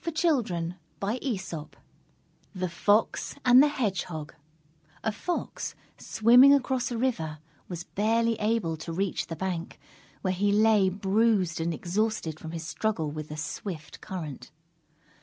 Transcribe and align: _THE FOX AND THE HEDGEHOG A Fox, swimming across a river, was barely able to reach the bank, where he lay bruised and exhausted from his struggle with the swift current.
_THE 2.57 2.69
FOX 2.69 3.35
AND 3.45 3.61
THE 3.61 3.67
HEDGEHOG 3.67 4.33
A 5.03 5.11
Fox, 5.11 5.75
swimming 5.95 6.53
across 6.55 6.89
a 6.89 6.97
river, 6.97 7.37
was 7.67 7.83
barely 7.83 8.33
able 8.39 8.77
to 8.77 8.91
reach 8.91 9.27
the 9.27 9.35
bank, 9.35 9.79
where 10.23 10.33
he 10.33 10.51
lay 10.51 10.89
bruised 10.89 11.61
and 11.61 11.71
exhausted 11.71 12.39
from 12.39 12.49
his 12.49 12.65
struggle 12.65 13.11
with 13.11 13.29
the 13.29 13.37
swift 13.37 14.01
current. 14.01 14.49